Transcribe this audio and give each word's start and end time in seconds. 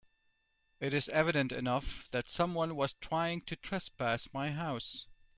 It 0.79 0.95
is 0.95 1.09
evident 1.09 1.51
enough 1.51 2.09
that 2.09 2.27
someone 2.27 2.75
was 2.75 2.95
trying 2.95 3.41
to 3.41 3.55
trespass 3.55 4.27
my 4.33 4.49
house. 4.49 5.05